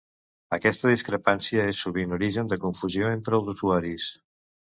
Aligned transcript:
Aquesta 0.55 0.87
discrepància 0.93 1.65
és 1.73 1.81
sovint 1.87 2.15
origen 2.17 2.49
de 2.55 2.59
confusió 2.65 3.13
entre 3.19 3.41
els 3.41 3.53
usuaris. 3.55 4.09